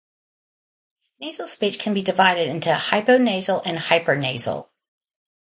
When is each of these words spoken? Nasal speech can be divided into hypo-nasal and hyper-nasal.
Nasal 1.19 1.45
speech 1.45 1.77
can 1.77 1.93
be 1.93 2.01
divided 2.01 2.49
into 2.49 2.73
hypo-nasal 2.73 3.61
and 3.65 3.77
hyper-nasal. 3.77 4.67